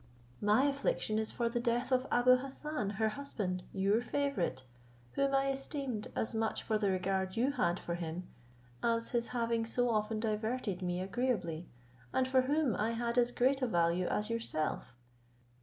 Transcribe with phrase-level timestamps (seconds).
[0.41, 4.63] My affliction is for the death of Abou Hassan, her husband, your favourite,
[5.11, 8.27] whom I esteemed, as much for the regard you had for him,
[8.81, 11.69] as his having so often diverted me agreeably,
[12.11, 14.95] and for whom I had as great a value as yourself.